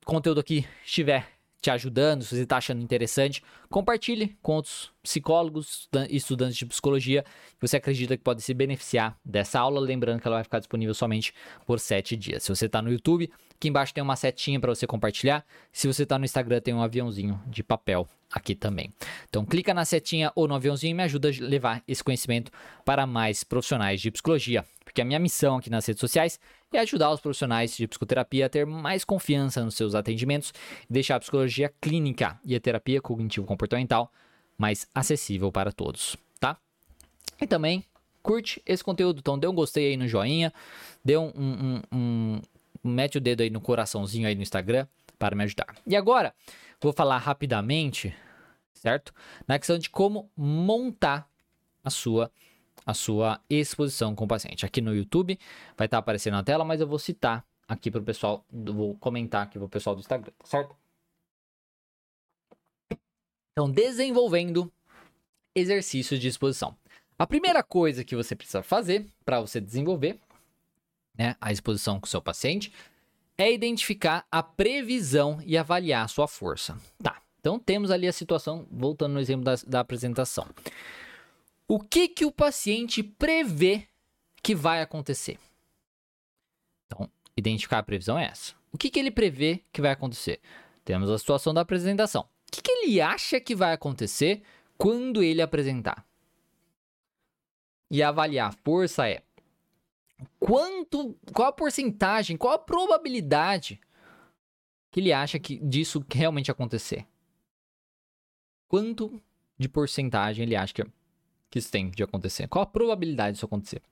[0.04, 1.26] conteúdo aqui estiver
[1.60, 7.22] te ajudando, se você está achando interessante, compartilhe com outros psicólogos e estudantes de psicologia
[7.22, 9.78] que você acredita que pode se beneficiar dessa aula.
[9.78, 11.32] Lembrando que ela vai ficar disponível somente
[11.64, 12.42] por 7 dias.
[12.42, 15.46] Se você está no YouTube, aqui embaixo tem uma setinha para você compartilhar.
[15.72, 18.92] Se você está no Instagram, tem um aviãozinho de papel aqui também.
[19.28, 22.50] Então clica na setinha ou no aviãozinho e me ajuda a levar esse conhecimento
[22.84, 24.64] para mais profissionais de psicologia.
[24.92, 26.38] Porque a minha missão aqui nas redes sociais
[26.70, 30.52] é ajudar os profissionais de psicoterapia a ter mais confiança nos seus atendimentos
[30.88, 34.12] e deixar a psicologia clínica e a terapia cognitivo-comportamental
[34.58, 36.58] mais acessível para todos, tá?
[37.40, 37.82] E também
[38.22, 40.52] curte esse conteúdo, então dê um gostei aí no joinha,
[41.02, 42.42] dê um, um, um,
[42.84, 44.86] um mete o dedo aí no coraçãozinho aí no Instagram
[45.18, 45.74] para me ajudar.
[45.86, 46.34] E agora,
[46.82, 48.14] vou falar rapidamente,
[48.74, 49.14] certo?
[49.48, 51.26] Na questão de como montar
[51.82, 52.30] a sua
[52.84, 54.66] a sua exposição com o paciente.
[54.66, 55.38] Aqui no YouTube
[55.76, 59.44] vai estar aparecendo na tela, mas eu vou citar aqui para o pessoal, vou comentar
[59.44, 60.76] aqui para o pessoal do Instagram, tá certo?
[63.52, 64.72] Então, desenvolvendo
[65.54, 66.76] exercícios de exposição.
[67.18, 70.18] A primeira coisa que você precisa fazer para você desenvolver
[71.16, 72.72] né, a exposição com o seu paciente
[73.36, 76.78] é identificar a previsão e avaliar a sua força.
[77.02, 80.46] Tá, então temos ali a situação, voltando no exemplo da, da apresentação.
[81.68, 83.88] O que, que o paciente prevê
[84.42, 85.38] que vai acontecer?
[86.86, 88.54] Então, identificar a previsão é essa.
[88.72, 90.40] O que, que ele prevê que vai acontecer?
[90.84, 92.22] Temos a situação da apresentação.
[92.48, 94.42] O que, que ele acha que vai acontecer
[94.76, 96.04] quando ele apresentar?
[97.90, 99.22] E avaliar a força é
[100.38, 103.80] quanto, qual a porcentagem, qual a probabilidade
[104.90, 107.06] que ele acha que disso realmente acontecer?
[108.68, 109.20] Quanto
[109.58, 110.84] de porcentagem ele acha que,
[111.52, 112.48] que isso tem de acontecer?
[112.48, 113.82] Qual a probabilidade disso acontecer?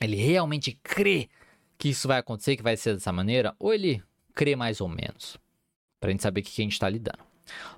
[0.00, 1.28] Ele realmente crê
[1.76, 3.54] que isso vai acontecer, que vai ser dessa maneira?
[3.58, 4.00] Ou ele
[4.32, 5.36] crê mais ou menos?
[5.98, 7.18] Para a gente saber o que a gente está lidando.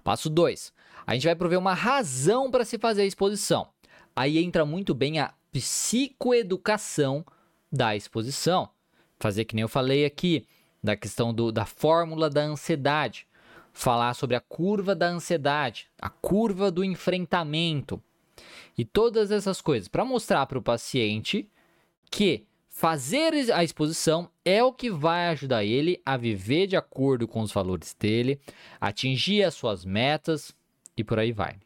[0.05, 0.71] Passo 2.
[1.07, 3.69] A gente vai prover uma razão para se fazer a exposição.
[4.15, 7.25] Aí entra muito bem a psicoeducação
[7.73, 8.69] da exposição.
[9.19, 10.47] Fazer que nem eu falei aqui,
[10.83, 13.27] da questão do, da fórmula da ansiedade.
[13.73, 18.03] Falar sobre a curva da ansiedade, a curva do enfrentamento.
[18.77, 21.49] E todas essas coisas para mostrar para o paciente
[22.11, 27.41] que fazer a exposição é o que vai ajudar ele a viver de acordo com
[27.41, 28.41] os valores dele,
[28.81, 30.55] atingir as suas metas
[30.97, 31.57] e por aí vai.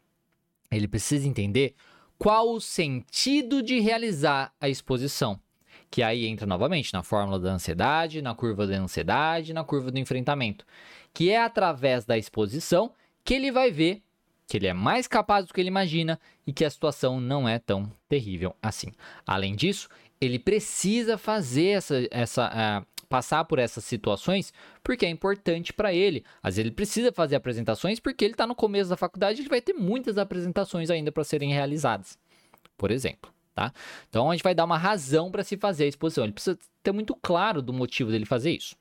[0.70, 1.74] Ele precisa entender
[2.18, 5.40] qual o sentido de realizar a exposição
[5.90, 9.98] que aí entra novamente na fórmula da ansiedade, na curva da ansiedade, na curva do
[9.98, 10.66] enfrentamento,
[11.14, 12.92] que é através da exposição
[13.24, 14.03] que ele vai ver
[14.49, 17.59] que ele é mais capaz do que ele imagina e que a situação não é
[17.59, 18.89] tão terrível assim.
[19.27, 19.89] Além disso,
[20.21, 22.49] ele precisa fazer essa, essa
[22.83, 26.25] uh, passar por essas situações porque é importante para ele.
[26.43, 29.61] Às vezes ele precisa fazer apresentações porque ele está no começo da faculdade, ele vai
[29.61, 32.19] ter muitas apresentações ainda para serem realizadas,
[32.77, 33.73] por exemplo tá?
[34.09, 36.23] Então a gente vai dar uma razão para se fazer a exposição.
[36.23, 38.77] Ele precisa ter muito claro do motivo dele fazer isso.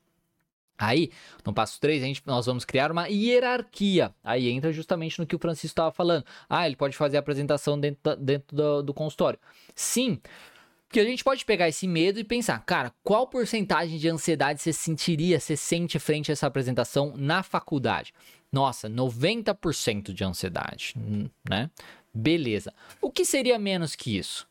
[0.78, 1.10] Aí,
[1.44, 4.14] no passo 3, a gente, nós vamos criar uma hierarquia.
[4.22, 6.24] Aí entra justamente no que o Francisco estava falando.
[6.48, 9.38] Ah, ele pode fazer a apresentação dentro, dentro do, do consultório.
[9.74, 10.20] Sim,
[10.88, 14.72] Porque a gente pode pegar esse medo e pensar, cara, qual porcentagem de ansiedade você
[14.72, 18.14] sentiria, você sente frente a essa apresentação na faculdade?
[18.50, 21.70] Nossa, 90% de ansiedade, hum, né?
[22.14, 22.72] Beleza.
[23.02, 24.47] O que seria menos que isso?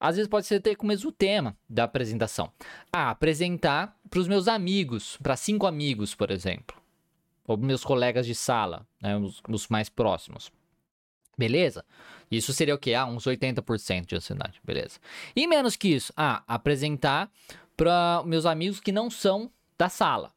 [0.00, 0.08] Né?
[0.08, 2.52] Às vezes pode ser ter com o mesmo tema da apresentação.
[2.92, 6.76] Ah, apresentar para os meus amigos, para cinco amigos, por exemplo.
[7.46, 9.16] Ou meus colegas de sala, né?
[9.16, 10.50] os, os mais próximos.
[11.36, 11.84] Beleza?
[12.30, 12.94] Isso seria o quê?
[12.94, 14.60] Ah, uns 80% de ansiedade.
[14.64, 14.98] Beleza.
[15.34, 16.12] E menos que isso?
[16.16, 17.30] Ah, apresentar
[17.76, 20.32] para meus amigos que não são da sala.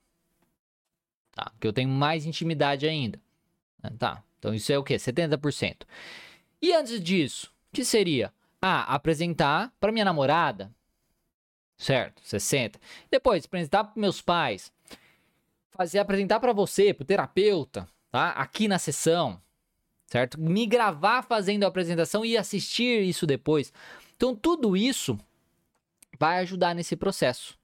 [1.32, 1.52] Tá?
[1.60, 3.20] Que eu tenho mais intimidade ainda.
[3.98, 4.24] Tá.
[4.39, 4.96] Então isso é o quê?
[4.96, 5.84] 70%.
[6.62, 8.34] E antes disso, que seria?
[8.62, 10.72] Ah, apresentar para minha namorada.
[11.78, 12.22] Certo?
[12.24, 12.80] 60.
[13.10, 14.72] Depois, apresentar para meus pais.
[15.72, 18.30] Fazer apresentar para você, para terapeuta, tá?
[18.32, 19.39] Aqui na sessão
[20.08, 20.39] certo?
[20.39, 23.72] Me gravar fazendo a apresentação e assistir isso depois.
[24.15, 25.17] Então, tudo isso
[26.17, 27.56] vai ajudar nesse processo,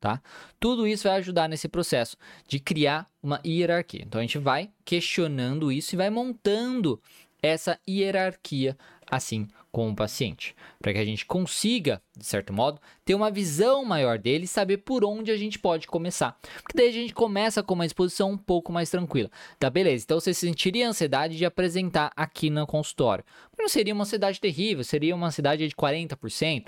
[0.00, 0.20] tá?
[0.58, 2.16] Tudo isso vai ajudar nesse processo
[2.48, 4.02] de criar uma hierarquia.
[4.02, 7.00] Então, a gente vai questionando isso e vai montando
[7.42, 8.76] essa hierarquia
[9.08, 13.84] assim com o paciente, para que a gente consiga, de certo modo, ter uma visão
[13.84, 16.38] maior dele e saber por onde a gente pode começar.
[16.62, 19.30] Porque daí a gente começa com uma exposição um pouco mais tranquila.
[19.58, 20.04] Tá, beleza.
[20.04, 23.24] Então você sentiria ansiedade de apresentar aqui no consultório.
[23.56, 26.66] Mas não seria uma ansiedade terrível, seria uma ansiedade de 40%,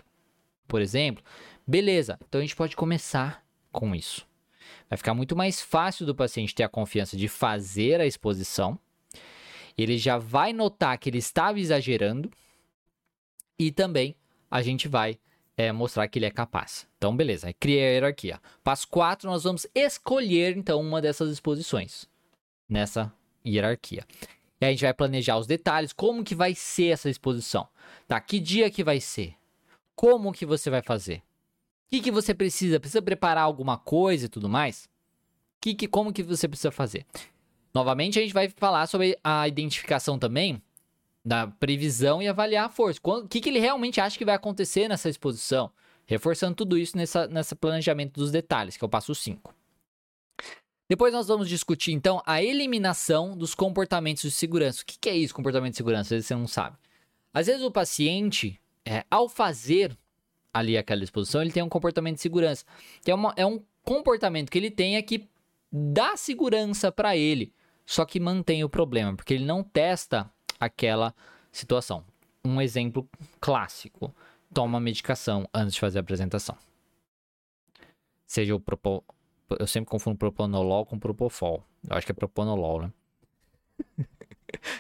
[0.69, 1.25] por exemplo.
[1.67, 2.19] Beleza.
[2.29, 4.27] Então a gente pode começar com isso.
[4.89, 8.79] Vai ficar muito mais fácil do paciente ter a confiança de fazer a exposição.
[9.77, 12.31] Ele já vai notar que ele estava exagerando
[13.59, 14.17] e também
[14.51, 15.19] a gente vai
[15.57, 16.87] é, mostrar que ele é capaz.
[16.99, 18.41] Então, beleza, cria a hierarquia.
[18.63, 22.09] Passo 4, nós vamos escolher, então, uma dessas exposições
[22.69, 23.13] nessa
[23.47, 24.07] hierarquia.
[24.61, 27.69] E a gente vai planejar os detalhes, como que vai ser essa exposição.
[28.07, 29.35] Tá, que dia que vai ser?
[29.95, 31.19] Como que você vai fazer?
[31.19, 31.23] O
[31.91, 32.81] que, que você precisa?
[32.81, 34.89] Precisa preparar alguma coisa e tudo mais?
[35.61, 37.05] Que, que, como que você precisa fazer?
[37.75, 40.63] Novamente, a gente vai falar sobre a identificação também
[41.25, 43.01] da previsão e avaliar a força.
[43.03, 45.71] O que, que ele realmente acha que vai acontecer nessa exposição?
[46.07, 49.55] Reforçando tudo isso nessa, nessa planejamento dos detalhes, que é o passo 5.
[50.89, 54.83] Depois nós vamos discutir, então, a eliminação dos comportamentos de segurança.
[54.83, 56.09] O que, que é isso, comportamento de segurança?
[56.09, 56.77] Às vezes você não sabe.
[57.33, 59.97] Às vezes o paciente, é, ao fazer
[60.53, 62.65] ali aquela exposição, ele tem um comportamento de segurança.
[63.03, 65.29] Que é, uma, é um comportamento que ele tem é que
[65.73, 67.55] dá segurança para ele,
[67.87, 70.31] só que mantém o problema, porque ele não testa
[70.63, 71.13] aquela
[71.51, 72.05] situação.
[72.45, 73.09] Um exemplo
[73.41, 74.15] clássico:
[74.55, 76.57] toma medicação antes de fazer a apresentação.
[78.27, 79.05] Seja o propo...
[79.59, 81.63] Eu sempre confundo propanolol com propofol.
[81.89, 82.93] Eu acho que é propanolol, né?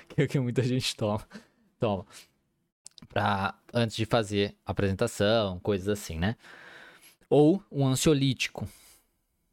[0.09, 1.27] que é o que muita gente toma.
[1.79, 2.07] Toma.
[3.09, 6.37] Pra, antes de fazer a apresentação, coisas assim, né?
[7.29, 8.67] Ou um ansiolítico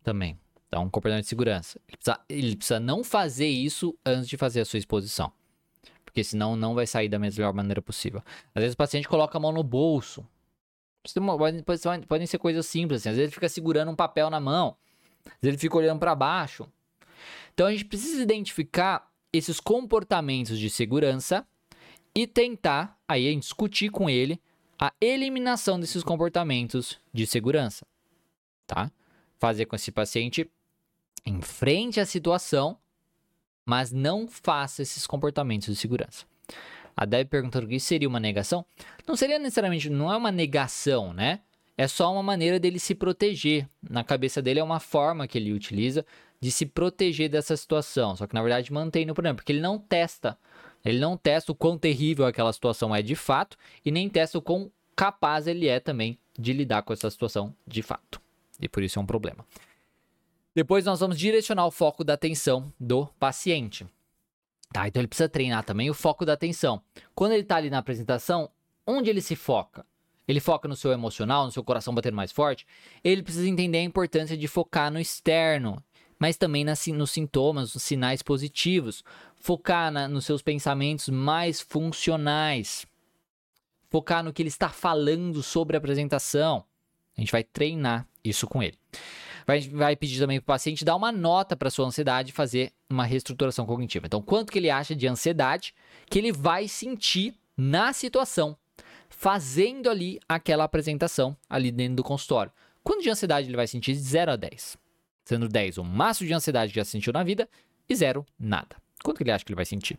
[0.01, 0.39] também.
[0.67, 1.81] Então, um comportamento de segurança.
[1.87, 5.33] Ele precisa, ele precisa não fazer isso antes de fazer a sua exposição
[6.19, 8.21] porque senão não vai sair da melhor maneira possível.
[8.53, 10.27] Às vezes o paciente coloca a mão no bolso.
[12.07, 13.09] Podem ser coisas simples, assim.
[13.09, 14.75] às vezes ele fica segurando um papel na mão,
[15.25, 16.67] às vezes ele fica olhando para baixo.
[17.53, 21.47] Então a gente precisa identificar esses comportamentos de segurança
[22.13, 24.41] e tentar aí discutir com ele
[24.77, 27.87] a eliminação desses comportamentos de segurança,
[28.67, 28.91] tá?
[29.39, 30.49] Fazer com esse paciente
[31.25, 32.77] enfrente a situação
[33.69, 36.25] mas não faça esses comportamentos de segurança.
[36.97, 38.65] A Deb perguntando o que seria uma negação.
[39.07, 41.41] Não seria necessariamente, não é uma negação, né?
[41.77, 43.69] É só uma maneira dele se proteger.
[43.87, 46.03] Na cabeça dele é uma forma que ele utiliza
[46.41, 48.15] de se proteger dessa situação.
[48.15, 50.35] Só que na verdade mantém no problema, porque ele não testa.
[50.83, 53.55] Ele não testa o quão terrível aquela situação é de fato
[53.85, 57.83] e nem testa o quão capaz ele é também de lidar com essa situação de
[57.83, 58.19] fato.
[58.59, 59.45] E por isso é um problema.
[60.59, 63.87] Depois nós vamos direcionar o foco da atenção do paciente.
[64.73, 66.81] Tá, então ele precisa treinar também o foco da atenção.
[67.15, 68.49] Quando ele está ali na apresentação,
[68.85, 69.85] onde ele se foca?
[70.27, 72.67] Ele foca no seu emocional, no seu coração batendo mais forte?
[73.01, 75.81] Ele precisa entender a importância de focar no externo,
[76.19, 79.01] mas também nas, nos sintomas, nos sinais positivos.
[79.35, 82.85] Focar na, nos seus pensamentos mais funcionais.
[83.89, 86.65] Focar no que ele está falando sobre a apresentação.
[87.15, 88.77] A gente vai treinar isso com ele.
[89.49, 92.71] Vai, vai pedir também para o paciente dar uma nota para sua ansiedade e fazer
[92.87, 94.05] uma reestruturação cognitiva.
[94.05, 95.73] Então, quanto que ele acha de ansiedade
[96.07, 98.55] que ele vai sentir na situação,
[99.09, 102.51] fazendo ali aquela apresentação ali dentro do consultório.
[102.83, 104.77] Quanto de ansiedade ele vai sentir de 0 a 10?
[105.25, 107.49] Sendo 10 o máximo de ansiedade que já sentiu na vida
[107.89, 108.75] e 0 nada.
[109.03, 109.97] Quanto que ele acha que ele vai sentir?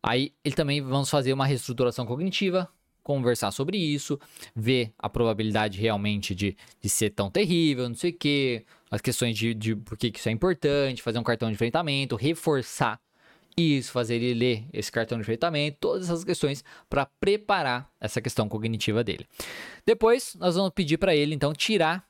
[0.00, 2.70] Aí, ele também vamos fazer uma reestruturação cognitiva
[3.02, 4.18] conversar sobre isso,
[4.54, 9.36] ver a probabilidade realmente de, de ser tão terrível, não sei o quê, as questões
[9.36, 13.00] de, de por que isso é importante, fazer um cartão de enfrentamento, reforçar
[13.56, 18.48] isso, fazer ele ler esse cartão de enfrentamento, todas essas questões para preparar essa questão
[18.48, 19.26] cognitiva dele.
[19.84, 22.04] Depois, nós vamos pedir para ele então tirar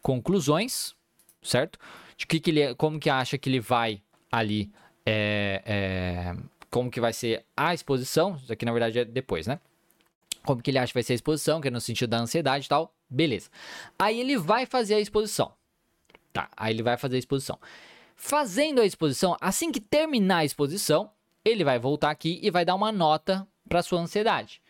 [0.00, 0.94] conclusões,
[1.42, 1.78] certo?
[2.16, 4.70] De que, que ele, como que acha que ele vai ali,
[5.04, 6.36] é, é,
[6.70, 8.36] como que vai ser a exposição.
[8.42, 9.60] Isso aqui na verdade é depois, né?
[10.44, 12.66] Como que ele acha que vai ser a exposição, que é no sentido da ansiedade
[12.66, 12.94] e tal.
[13.08, 13.48] Beleza.
[13.98, 15.52] Aí ele vai fazer a exposição.
[16.32, 17.58] Tá, aí ele vai fazer a exposição.
[18.16, 21.10] Fazendo a exposição, assim que terminar a exposição,
[21.44, 24.60] ele vai voltar aqui e vai dar uma nota para sua ansiedade.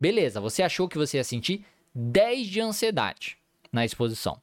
[0.00, 3.38] Beleza, você achou que você ia sentir 10 de ansiedade
[3.72, 4.40] na exposição.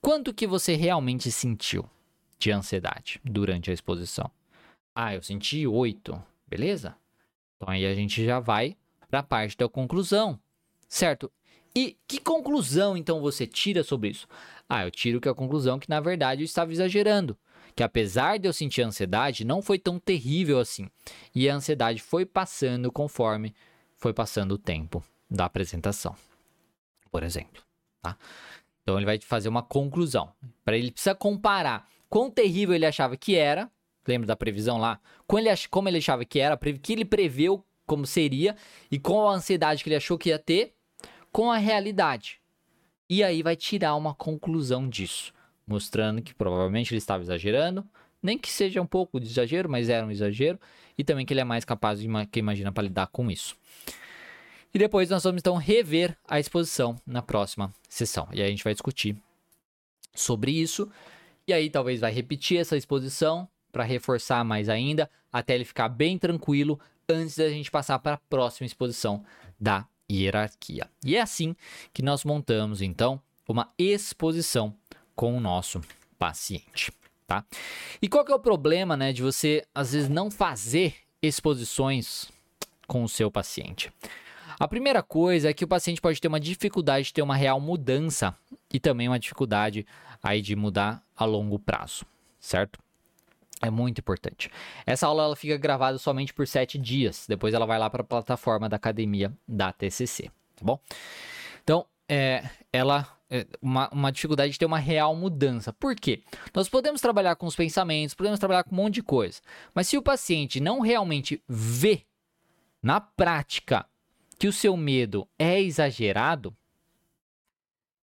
[0.00, 1.88] Quanto que você realmente sentiu
[2.38, 4.30] de ansiedade durante a exposição?
[4.94, 6.96] Ah, eu senti 8, beleza?
[7.56, 8.76] Então aí a gente já vai
[9.14, 10.40] para a parte da conclusão,
[10.88, 11.30] certo?
[11.72, 14.26] E que conclusão então você tira sobre isso?
[14.68, 17.38] Ah, eu tiro que a conclusão que na verdade eu estava exagerando
[17.76, 20.88] que apesar de eu sentir ansiedade, não foi tão terrível assim.
[21.34, 23.54] E a ansiedade foi passando conforme
[23.96, 26.14] foi passando o tempo da apresentação,
[27.10, 27.62] por exemplo.
[28.02, 28.16] Tá?
[28.82, 30.32] Então ele vai fazer uma conclusão.
[30.64, 33.70] Para ele precisa comparar quão terrível ele achava que era.
[34.06, 35.00] Lembra da previsão lá?
[35.26, 38.56] Como ele, ach, como ele achava que era, que ele preveu como seria
[38.90, 40.74] e com a ansiedade que ele achou que ia ter,
[41.30, 42.40] com a realidade.
[43.08, 45.32] E aí vai tirar uma conclusão disso
[45.66, 47.84] mostrando que provavelmente ele estava exagerando,
[48.22, 50.58] nem que seja um pouco de exagero, mas era um exagero,
[50.96, 53.56] e também que ele é mais capaz de que imagina para lidar com isso.
[54.72, 58.28] E depois nós vamos então rever a exposição na próxima sessão.
[58.32, 59.16] E aí a gente vai discutir
[60.12, 60.90] sobre isso.
[61.46, 66.18] E aí talvez vai repetir essa exposição para reforçar mais ainda, até ele ficar bem
[66.18, 69.24] tranquilo antes da gente passar para a próxima exposição
[69.58, 70.88] da hierarquia.
[71.04, 71.54] E é assim
[71.92, 74.74] que nós montamos então uma exposição
[75.14, 75.80] com o nosso
[76.18, 76.92] paciente,
[77.26, 77.44] tá?
[78.00, 82.30] E qual que é o problema, né, de você às vezes não fazer exposições
[82.86, 83.92] com o seu paciente?
[84.58, 87.60] A primeira coisa é que o paciente pode ter uma dificuldade de ter uma real
[87.60, 88.36] mudança
[88.72, 89.86] e também uma dificuldade
[90.22, 92.06] aí de mudar a longo prazo,
[92.38, 92.78] certo?
[93.64, 94.50] É muito importante.
[94.84, 97.24] Essa aula ela fica gravada somente por sete dias.
[97.26, 100.78] Depois ela vai lá para a plataforma da academia da TCC, tá bom?
[101.62, 105.72] Então, é, ela é, uma, uma dificuldade de ter uma real mudança.
[105.72, 106.22] Por quê?
[106.52, 109.40] Nós podemos trabalhar com os pensamentos, podemos trabalhar com um monte de coisa,
[109.74, 112.04] mas se o paciente não realmente vê
[112.82, 113.86] na prática
[114.38, 116.54] que o seu medo é exagerado,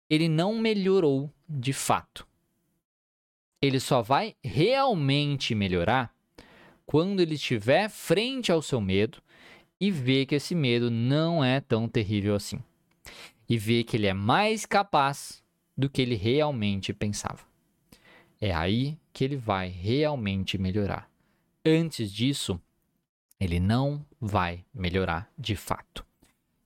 [0.09, 2.27] ele não melhorou de fato.
[3.62, 6.14] Ele só vai realmente melhorar
[6.87, 9.23] quando ele estiver frente ao seu medo
[9.81, 12.61] e ver que esse medo não é tão terrível assim
[13.51, 15.42] e vê que ele é mais capaz
[15.77, 17.40] do que ele realmente pensava.
[18.40, 21.11] É aí que ele vai realmente melhorar.
[21.66, 22.61] Antes disso,
[23.40, 26.07] ele não vai melhorar de fato.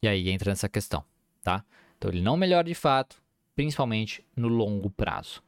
[0.03, 1.03] E aí entra nessa questão,
[1.43, 1.65] tá?
[1.97, 3.23] Então ele não melhora de fato,
[3.57, 5.43] principalmente no longo prazo.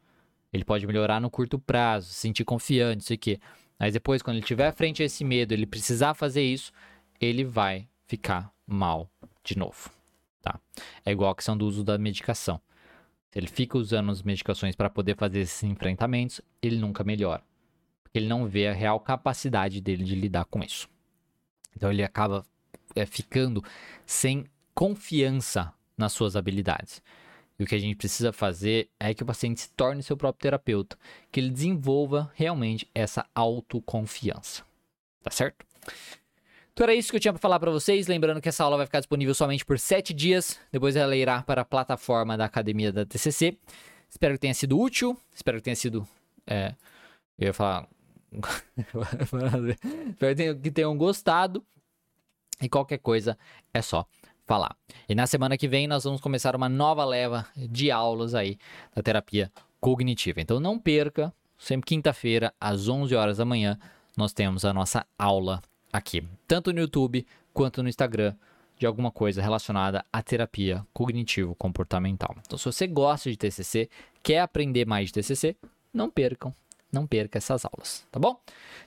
[0.52, 3.38] Ele pode melhorar no curto prazo, se sentir confiante, isso aqui.
[3.78, 6.72] Mas depois, quando ele tiver frente a esse medo, ele precisar fazer isso,
[7.20, 9.10] ele vai ficar mal
[9.44, 9.90] de novo
[10.46, 10.60] tá?
[11.04, 12.60] É igual a questão do uso da medicação.
[13.30, 17.42] Se ele fica usando as medicações para poder fazer esses enfrentamentos, ele nunca melhora.
[18.02, 20.88] Porque ele não vê a real capacidade dele de lidar com isso.
[21.76, 22.46] Então ele acaba
[22.94, 23.62] é, ficando
[24.06, 27.02] sem confiança nas suas habilidades.
[27.58, 30.42] E o que a gente precisa fazer é que o paciente se torne seu próprio
[30.42, 30.98] terapeuta,
[31.32, 34.62] que ele desenvolva realmente essa autoconfiança.
[35.22, 35.64] Tá certo?
[36.72, 38.06] Então era isso que eu tinha para falar para vocês.
[38.06, 40.60] Lembrando que essa aula vai ficar disponível somente por 7 dias.
[40.70, 43.56] Depois ela irá para a plataforma da academia da TCC.
[44.10, 45.18] Espero que tenha sido útil.
[45.34, 46.06] Espero que tenha sido.
[46.46, 46.74] É,
[47.38, 47.88] eu ia falar.
[50.10, 51.64] Espero que tenham gostado.
[52.60, 53.38] E qualquer coisa
[53.72, 54.06] é só
[54.46, 54.76] falar.
[55.08, 58.58] E na semana que vem nós vamos começar uma nova leva de aulas aí
[58.94, 60.40] da terapia cognitiva.
[60.40, 63.78] Então não perca, sempre quinta-feira às 11 horas da manhã
[64.16, 65.60] nós temos a nossa aula
[65.92, 68.34] aqui, tanto no YouTube quanto no Instagram,
[68.78, 72.34] de alguma coisa relacionada à terapia cognitivo-comportamental.
[72.44, 73.88] Então, se você gosta de TCC,
[74.22, 75.56] quer aprender mais de TCC,
[75.92, 76.52] não percam,
[76.92, 78.38] não perca essas aulas, tá bom?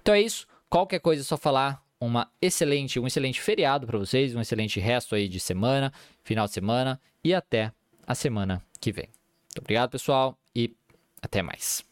[0.02, 0.48] Então é isso.
[0.70, 1.84] Qualquer coisa é só falar.
[2.02, 5.92] Uma excelente, um excelente feriado para vocês, um excelente resto aí de semana,
[6.24, 7.74] final de semana e até
[8.08, 9.08] a semana que vem.
[9.08, 10.74] Muito obrigado, pessoal, e
[11.22, 11.89] até mais.